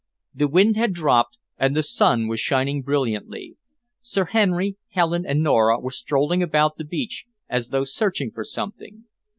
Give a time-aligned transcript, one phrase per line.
[0.33, 3.57] The wind had dropped, and the sun was shining brilliantly.
[4.01, 9.05] Sir Henry, Helen, and Nora were strolling about the beach as though searching for something.